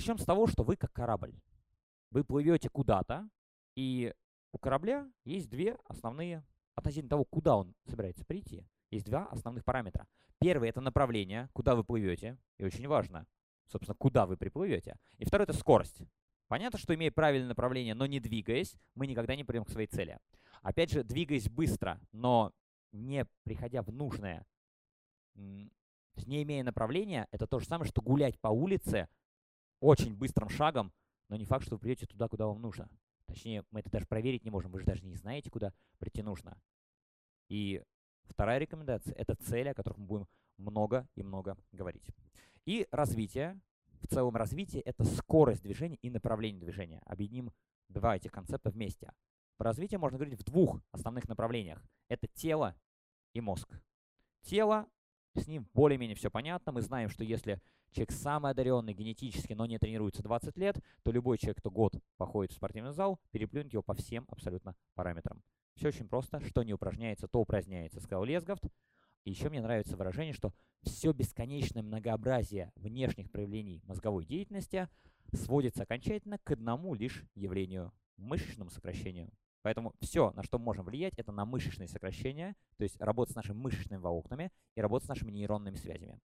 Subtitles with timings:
[0.00, 1.34] Начнем с того, что вы как корабль.
[2.10, 3.28] Вы плывете куда-то,
[3.76, 4.14] и
[4.50, 6.42] у корабля есть две основные,
[6.74, 10.06] относительно того, куда он собирается прийти, есть два основных параметра.
[10.38, 13.26] Первый– это направление, куда вы плывете, и очень важно,
[13.66, 14.96] собственно, куда вы приплывете.
[15.18, 16.00] И второй– это скорость.
[16.48, 20.18] Понятно, что имея правильное направление, но не двигаясь, мы никогда не придем к своей цели.
[20.62, 22.54] Опять же, двигаясь быстро, но
[22.90, 24.46] не приходя в нужное,
[25.34, 29.10] не имея направления, это то же самое, что гулять по улице
[29.80, 30.92] очень быстрым шагом,
[31.28, 32.88] но не факт, что вы придете туда, куда вам нужно.
[33.26, 36.60] Точнее, мы это даже проверить не можем, вы же даже не знаете, куда прийти нужно.
[37.48, 37.82] И
[38.24, 42.10] вторая рекомендация– это цели, о которых мы будем много и много говорить.
[42.66, 43.60] И развитие.
[44.02, 47.02] В целом развитие– это скорость движения и направление движения.
[47.04, 47.52] Объединим
[47.88, 49.12] два этих концепта вместе.
[49.56, 51.82] Про развитие можно говорить в двух основных направлениях.
[52.08, 52.74] Это тело
[53.34, 53.68] и мозг.
[54.42, 54.88] Тело,
[55.34, 56.72] с ним более-менее все понятно.
[56.72, 57.60] Мы знаем, что если
[57.92, 62.52] человек самый одаренный генетически, но не тренируется 20 лет, то любой человек, кто год походит
[62.52, 65.42] в спортивный зал, переплюнет его по всем абсолютно параметрам.
[65.74, 66.40] Все очень просто.
[66.40, 68.64] Что не упражняется, то упраздняется, сказал Лесгафт.
[69.24, 74.88] И еще мне нравится выражение, что все бесконечное многообразие внешних проявлений мозговой деятельности
[75.32, 79.30] сводится окончательно к одному лишь явлению– мышечному сокращению.
[79.62, 83.36] Поэтому все, на что мы можем влиять, это на мышечные сокращения, то есть работать с
[83.36, 86.18] нашими мышечными волокнами и работать с нашими нейронными связями.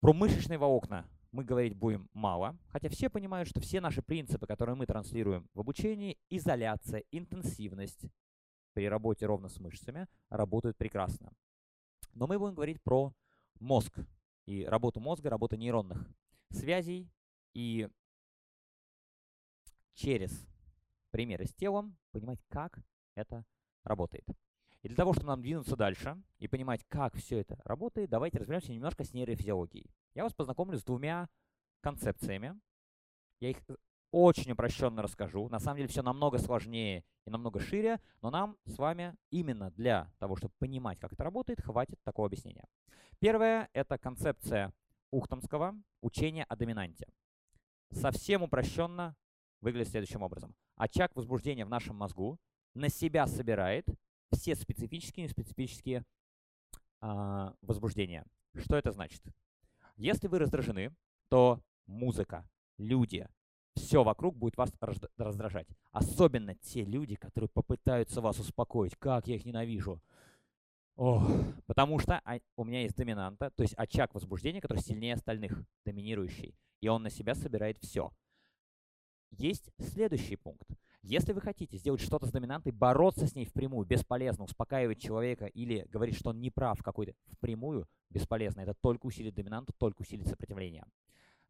[0.00, 4.76] Про мышечные волокна мы говорить будем мало, хотя все понимают, что все наши принципы, которые
[4.76, 8.06] мы транслируем в обучении, изоляция, интенсивность
[8.72, 11.32] при работе ровно с мышцами, работают прекрасно.
[12.12, 13.12] Но мы будем говорить про
[13.58, 13.98] мозг
[14.46, 16.08] и работу мозга, работу нейронных
[16.50, 17.10] связей
[17.52, 17.88] и
[19.94, 20.46] через
[21.16, 22.78] примеры с телом, понимать, как
[23.14, 23.46] это
[23.84, 24.26] работает.
[24.82, 28.70] И для того, чтобы нам двинуться дальше и понимать, как все это работает, давайте разберемся
[28.70, 29.90] немножко с нейрофизиологией.
[30.12, 31.30] Я вас познакомлю с двумя
[31.80, 32.60] концепциями.
[33.40, 33.56] Я их
[34.10, 35.48] очень упрощенно расскажу.
[35.48, 40.12] На самом деле все намного сложнее и намного шире, но нам с вами именно для
[40.18, 42.66] того, чтобы понимать, как это работает, хватит такого объяснения.
[43.20, 44.74] Первое– это концепция
[45.10, 47.06] Ухтомского учения о доминанте.
[47.90, 49.16] Совсем упрощенно
[49.60, 50.54] выглядит следующим образом.
[50.76, 52.38] Очаг возбуждения в нашем мозгу
[52.74, 53.86] на себя собирает
[54.32, 56.04] все специфические и неспецифические
[57.00, 58.24] э, возбуждения.
[58.54, 59.22] Что это значит?
[59.96, 60.94] Если вы раздражены,
[61.28, 63.28] то музыка, люди,
[63.74, 64.70] все вокруг будет вас
[65.16, 65.68] раздражать.
[65.92, 68.96] Особенно те люди, которые попытаются вас успокоить.
[68.96, 70.00] Как я их ненавижу.
[70.96, 71.30] Ох,
[71.66, 72.22] потому что
[72.56, 76.54] у меня есть доминанта, то есть очаг возбуждения, который сильнее остальных, доминирующий.
[76.80, 78.12] И он на себя собирает все.
[79.30, 80.68] Есть следующий пункт.
[81.02, 85.86] Если вы хотите сделать что-то с доминантой, бороться с ней впрямую бесполезно, успокаивать человека или
[85.88, 88.62] говорить, что он не прав какой-то впрямую, бесполезно.
[88.62, 90.84] Это только усилит доминанту, только усилит сопротивление.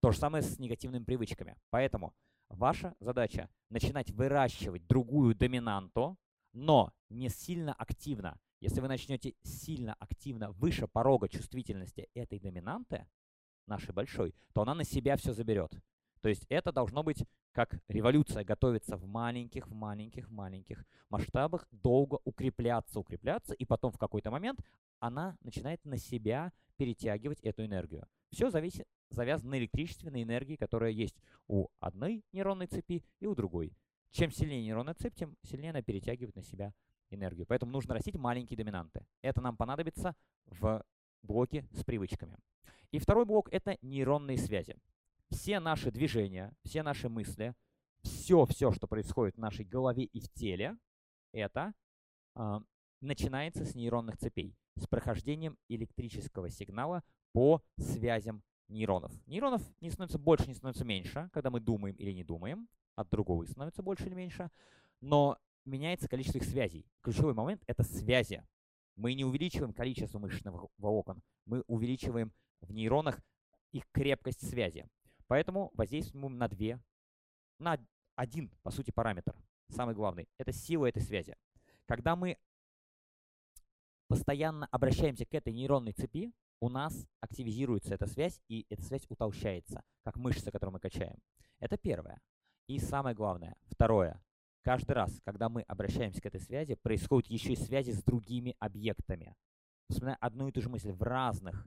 [0.00, 1.56] То же самое с негативными привычками.
[1.70, 2.14] Поэтому
[2.48, 6.16] ваша задача начинать выращивать другую доминанту,
[6.52, 8.38] но не сильно активно.
[8.60, 13.06] Если вы начнете сильно активно выше порога чувствительности этой доминанты,
[13.66, 15.72] нашей большой, то она на себя все заберет.
[16.22, 21.66] То есть это должно быть как революция готовится в маленьких, в маленьких, в маленьких масштабах,
[21.72, 24.60] долго укрепляться, укрепляться, и потом в какой-то момент
[25.00, 28.06] она начинает на себя перетягивать эту энергию.
[28.30, 33.76] Все зависит, завязано на электричественной энергии, которая есть у одной нейронной цепи и у другой.
[34.10, 36.72] Чем сильнее нейронная цепь, тем сильнее она перетягивает на себя
[37.10, 37.46] энергию.
[37.46, 39.04] Поэтому нужно растить маленькие доминанты.
[39.22, 40.14] Это нам понадобится
[40.46, 40.84] в
[41.22, 42.38] блоке с привычками.
[42.92, 44.76] И второй блок– это нейронные связи
[45.32, 47.54] все наши движения, все наши мысли,
[48.02, 50.76] все-все, что происходит в нашей голове и в теле,
[51.32, 51.72] это
[52.36, 52.60] э,
[53.00, 59.12] начинается с нейронных цепей, с прохождением электрического сигнала по связям нейронов.
[59.26, 63.44] Нейронов не становится больше, не становится меньше, когда мы думаем или не думаем, от другого
[63.46, 64.50] становится больше или меньше,
[65.00, 66.86] но меняется количество их связей.
[67.00, 68.44] Ключевой момент— это связи.
[68.96, 73.20] Мы не увеличиваем количество мышечных волокон, мы увеличиваем в нейронах
[73.72, 74.86] их крепкость связи.
[75.32, 76.78] Поэтому воздействуем на две,
[77.58, 77.78] на
[78.16, 79.34] один, по сути, параметр.
[79.70, 81.36] Самый главный– это сила этой связи.
[81.86, 82.36] Когда мы
[84.08, 89.82] постоянно обращаемся к этой нейронной цепи, у нас активизируется эта связь, и эта связь утолщается,
[90.04, 91.16] как мышца, которую мы качаем.
[91.60, 92.20] Это первое.
[92.66, 94.22] И самое главное, второе.
[94.60, 99.34] Каждый раз, когда мы обращаемся к этой связи, происходят еще и связи с другими объектами.
[99.88, 101.66] Вспоминая одну и ту же мысль в разных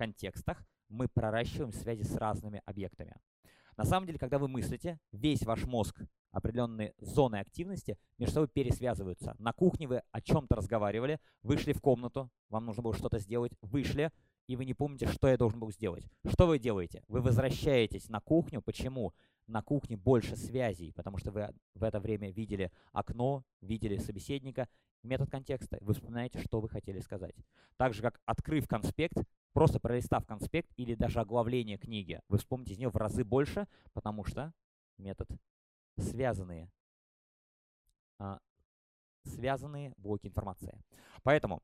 [0.00, 3.14] контекстах, мы проращиваем связи с разными объектами.
[3.76, 6.00] На самом деле, когда вы мыслите, весь ваш мозг,
[6.32, 9.34] определенные зоны активности между собой пересвязываются.
[9.38, 14.10] На кухне вы о чем-то разговаривали, вышли в комнату, вам нужно было что-то сделать, вышли,
[14.46, 16.08] и вы не помните, что я должен был сделать.
[16.26, 17.04] Что вы делаете?
[17.08, 18.62] Вы возвращаетесь на кухню.
[18.62, 19.12] Почему?
[19.46, 24.66] На кухне больше связей, потому что вы в это время видели окно, видели собеседника,
[25.02, 25.78] метод контекста.
[25.80, 27.34] Вы вспоминаете, что вы хотели сказать.
[27.76, 29.16] Так же, как открыв конспект,
[29.52, 34.24] просто пролистав конспект или даже оглавление книги, вы вспомните из нее в разы больше, потому
[34.24, 34.52] что
[34.98, 35.28] метод
[35.96, 36.70] связанные,
[38.18, 38.38] а,
[39.24, 40.78] связанные блоки информации.
[41.22, 41.62] Поэтому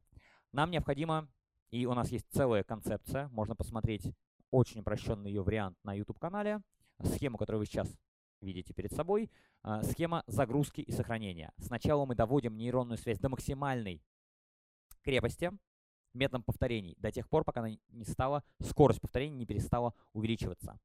[0.53, 1.29] нам необходимо
[1.71, 3.29] и у нас есть целая концепция.
[3.29, 4.12] Можно посмотреть
[4.50, 6.62] очень упрощенный ее вариант на YouTube-канале.
[7.03, 7.94] Схему, которую вы сейчас
[8.41, 9.31] видите перед собой.
[9.62, 11.53] А, схема загрузки и сохранения.
[11.59, 14.03] Сначала мы доводим нейронную связь до максимальной
[15.03, 15.50] крепости
[16.15, 20.79] методом повторений до тех пор, пока она не стала, скорость повторений не перестала увеличиваться.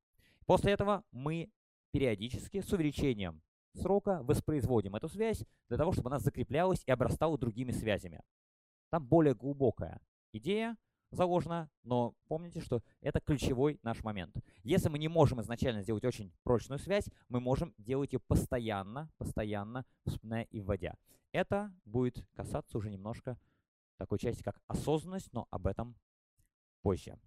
[0.45, 1.49] После этого мы
[1.91, 3.41] периодически с увеличением
[3.73, 8.21] срока воспроизводим эту связь для того, чтобы она закреплялась и обрастала другими связями.
[8.89, 10.01] Там более глубокая
[10.33, 10.77] идея
[11.11, 14.35] заложена, но помните, что это ключевой наш момент.
[14.63, 19.85] Если мы не можем изначально сделать очень прочную связь, мы можем делать ее постоянно, постоянно
[20.05, 20.95] вспоминая и вводя.
[21.31, 23.37] Это будет касаться уже немножко
[23.97, 25.95] такой части, как осознанность, но об этом
[26.81, 27.17] позже.